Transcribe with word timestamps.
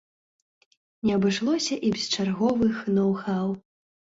Не 1.09 1.13
абышлося 1.17 1.77
і 1.89 1.91
без 1.99 2.07
чарговых 2.17 2.83
ноў-хаў. 2.99 3.47